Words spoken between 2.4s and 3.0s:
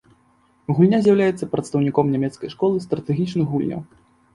школы